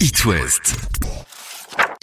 It 0.00 0.24
West. 0.24 0.97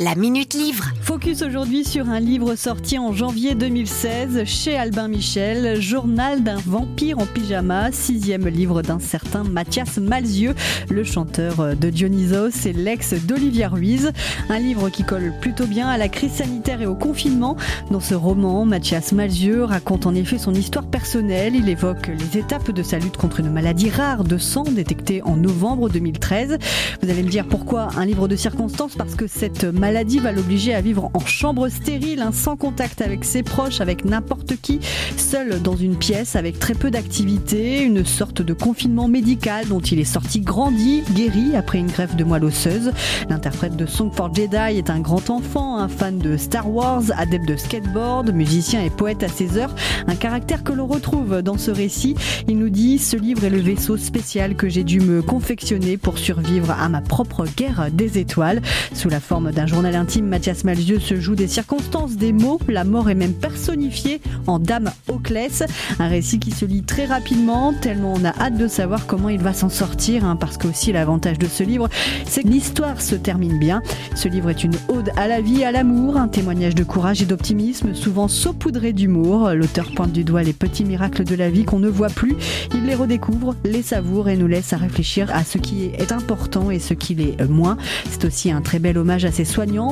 La 0.02 0.14
Minute 0.16 0.56
Livre. 0.56 0.84
Focus 1.00 1.42
aujourd'hui 1.42 1.86
sur 1.86 2.10
un 2.10 2.20
livre 2.20 2.56
sorti 2.56 3.00
en 3.00 3.14
janvier 3.14 3.56
2016 3.56 4.44
chez 4.44 4.76
Albin 4.76 5.08
Michel, 5.08 5.80
Journal 5.80 6.44
d'un 6.44 6.58
vampire 6.66 7.18
en 7.18 7.26
pyjama, 7.26 7.94
sixième 7.94 8.46
livre 8.50 8.82
d'un 8.82 9.00
certain 9.00 9.46
Mathias 9.46 9.98
Malzieux, 9.98 10.54
le 10.90 11.06
chanteur 11.06 11.78
de 11.78 11.90
Dionysos 11.90 12.66
et 12.66 12.74
l'ex 12.74 13.14
d'Olivia 13.14 13.70
Ruiz. 13.70 14.12
Un 14.50 14.60
livre 14.60 14.90
qui 14.90 15.06
colle 15.06 15.32
plutôt 15.40 15.66
bien 15.66 15.88
à 15.88 15.98
la 15.98 16.10
crise 16.10 16.34
sanitaire 16.34 16.82
et 16.82 16.88
au 16.88 16.96
confinement. 16.96 17.56
Dans 17.90 18.02
ce 18.02 18.16
roman, 18.16 18.66
Mathias 18.66 19.14
Malzieux 19.14 19.64
raconte 19.64 20.06
en 20.06 20.14
effet 20.14 20.38
son 20.38 20.54
histoire 20.54 20.88
personnelle. 20.88 21.56
Il 21.56 21.70
évoque 21.70 22.08
les 22.08 22.38
étapes 22.38 22.72
de 22.72 22.84
sa 22.84 23.00
lutte 23.00 23.16
contre 23.16 23.40
une 23.40 23.50
maladie 23.50 23.90
rare 23.90 24.26
de 24.26 24.38
sang 24.38 24.64
détectée 24.64 25.22
en 25.24 25.38
novembre 25.38 25.90
2013. 25.90 26.58
Vous 27.02 27.10
allez 27.10 27.24
me 27.24 27.30
dire 27.30 27.46
pourquoi 27.48 27.88
un 27.96 28.06
livre 28.06 28.28
de 28.28 28.36
circonstances? 28.36 28.96
Parce 28.96 29.16
que 29.16 29.28
cette 29.28 29.64
maladie 29.64 29.85
maladie 29.86 30.18
va 30.18 30.32
l'obliger 30.32 30.74
à 30.74 30.82
vivre 30.82 31.12
en 31.14 31.20
chambre 31.20 31.70
stérile, 31.70 32.20
hein, 32.20 32.32
sans 32.34 32.56
contact 32.56 33.02
avec 33.02 33.24
ses 33.24 33.44
proches, 33.44 33.82
avec 33.82 34.04
n'importe 34.04 34.56
qui, 34.60 34.80
seul 35.16 35.62
dans 35.62 35.76
une 35.76 35.96
pièce 35.96 36.36
avec 36.36 36.58
très 36.58 36.74
peu 36.74 36.90
d'activité, 36.90 37.84
une 37.84 38.04
sorte 38.04 38.42
de 38.42 38.54
confinement 38.56 39.08
médical 39.08 39.68
dont 39.68 39.82
il 39.82 40.00
est 40.00 40.04
sorti 40.04 40.40
grandi, 40.40 41.04
guéri 41.14 41.56
après 41.56 41.78
une 41.78 41.86
greffe 41.86 42.16
de 42.16 42.24
moelle 42.24 42.46
osseuse. 42.46 42.94
L'interprète 43.30 43.76
de 43.76 43.86
Song 43.86 44.12
for 44.12 44.34
Jedi 44.34 44.56
est 44.76 44.90
un 44.90 45.02
grand 45.02 45.30
enfant, 45.30 45.78
un 45.78 45.88
fan 45.88 46.18
de 46.18 46.36
Star 46.36 46.68
Wars, 46.68 47.04
adepte 47.16 47.48
de 47.48 47.56
skateboard, 47.56 48.34
musicien 48.34 48.82
et 48.82 48.90
poète 48.90 49.22
à 49.22 49.28
ses 49.28 49.60
heures, 49.60 49.76
un 50.08 50.16
caractère 50.16 50.64
que 50.64 50.74
l'on 50.74 50.88
retrouve 50.88 51.44
dans 51.44 51.60
ce 51.60 51.70
récit. 51.70 52.16
Il 52.48 52.58
nous 52.58 52.72
dit 52.72 52.98
ce 52.98 53.18
livre 53.18 53.44
est 53.44 53.52
le 53.52 53.60
vaisseau 53.60 53.98
spécial 53.98 54.56
que 54.56 54.68
j'ai 54.68 54.84
dû 54.84 55.00
me 55.00 55.22
confectionner 55.22 55.98
pour 55.98 56.18
survivre 56.18 56.72
à 56.72 56.90
ma 56.90 57.02
propre 57.02 57.46
guerre 57.56 57.90
des 57.92 58.18
étoiles 58.18 58.64
sous 58.96 59.10
la 59.10 59.20
forme 59.20 59.52
d'un 59.52 59.68
journal 59.76 59.96
intime, 59.98 60.28
Mathias 60.28 60.64
Malzieux 60.64 61.02
se 61.02 61.20
joue 61.20 61.36
des 61.36 61.50
circonstances, 61.50 62.16
des 62.16 62.32
mots. 62.32 62.62
La 62.70 62.86
mort 62.86 63.10
est 63.10 63.16
même 63.16 63.34
personnifiée 63.34 64.22
en 64.48 64.58
Dame 64.58 64.90
Oclès. 65.10 65.64
Un 66.00 66.08
récit 66.08 66.40
qui 66.40 66.52
se 66.52 66.64
lit 66.64 66.84
très 66.84 67.06
rapidement, 67.06 67.74
tellement 67.74 68.14
on 68.14 68.24
a 68.24 68.30
hâte 68.40 68.58
de 68.58 68.70
savoir 68.70 69.06
comment 69.06 69.28
il 69.28 69.42
va 69.42 69.54
s'en 69.54 69.68
sortir. 69.68 70.24
Hein, 70.24 70.38
parce 70.38 70.56
que 70.56 70.70
aussi 70.70 70.94
l'avantage 70.94 71.40
de 71.40 71.48
ce 71.48 71.62
livre, 71.62 71.90
c'est 72.26 72.44
que 72.44 72.48
l'histoire 72.48 73.02
se 73.02 73.16
termine 73.16 73.60
bien. 73.60 73.82
Ce 74.16 74.30
livre 74.30 74.50
est 74.50 74.64
une 74.64 74.78
ode 74.88 75.12
à 75.18 75.28
la 75.28 75.42
vie, 75.42 75.66
à 75.66 75.74
l'amour, 75.74 76.16
un 76.16 76.30
témoignage 76.30 76.76
de 76.76 76.86
courage 76.86 77.22
et 77.22 77.26
d'optimisme, 77.26 77.94
souvent 77.96 78.30
saupoudré 78.30 78.94
d'humour. 78.94 79.50
L'auteur 79.50 79.92
pointe 79.94 80.14
du 80.14 80.24
doigt 80.24 80.44
les 80.44 80.54
petits 80.54 80.86
miracles 80.86 81.26
de 81.26 81.36
la 81.36 81.50
vie 81.50 81.66
qu'on 81.66 81.80
ne 81.80 81.90
voit 81.90 82.08
plus. 82.08 82.38
Il 82.74 82.86
les 82.86 82.96
redécouvre, 82.96 83.56
les 83.66 83.82
savoure 83.82 84.30
et 84.30 84.38
nous 84.38 84.48
laisse 84.48 84.72
à 84.72 84.78
réfléchir 84.78 85.30
à 85.36 85.44
ce 85.44 85.58
qui 85.58 85.88
est 85.88 86.14
important 86.14 86.72
et 86.72 86.80
ce 86.80 86.94
qui 86.94 87.16
l'est 87.16 87.44
moins. 87.50 87.76
C'est 88.10 88.24
aussi 88.24 88.52
un 88.52 88.62
très 88.62 88.80
bel 88.80 88.98
hommage 88.98 89.26
à 89.26 89.34
ses 89.34 89.44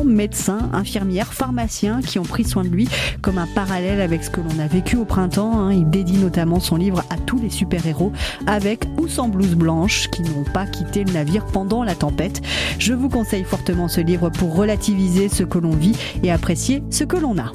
médecins, 0.06 0.70
infirmières, 0.74 1.34
pharmaciens 1.34 2.02
qui 2.02 2.20
ont 2.20 2.24
pris 2.24 2.44
soin 2.44 2.64
de 2.64 2.70
lui, 2.70 2.88
comme 3.22 3.38
un 3.38 3.48
parallèle 3.48 4.02
avec 4.02 4.24
ce 4.24 4.30
que 4.30 4.42
l'on 4.42 4.60
a 4.60 4.68
vécu 4.68 4.98
au 4.98 5.06
printemps. 5.06 5.60
Hein. 5.60 5.74
Il 5.74 5.90
dédie 5.90 6.18
notamment 6.18 6.60
son 6.60 6.76
livre 6.76 7.04
à 7.10 7.18
tous 7.18 7.40
les 7.40 7.50
super-héros, 7.50 8.12
avec 8.48 8.86
ou 8.98 9.08
sans 9.08 9.28
blouse 9.28 9.56
blanche, 9.56 10.10
qui 10.10 10.22
n'ont 10.22 10.44
pas 10.44 10.66
quitté 10.66 11.04
le 11.04 11.14
navire 11.14 11.46
pendant 11.46 11.84
la 11.84 11.96
tempête. 11.96 12.42
Je 12.80 12.94
vous 12.94 13.10
conseille 13.10 13.44
fortement 13.44 13.88
ce 13.88 14.02
livre 14.02 14.30
pour 14.30 14.56
relativiser 14.56 15.30
ce 15.30 15.44
que 15.44 15.58
l'on 15.58 15.72
vit 15.72 15.96
et 16.24 16.32
apprécier 16.32 16.84
ce 16.90 17.04
que 17.04 17.18
l'on 17.18 17.38
a. 17.38 17.52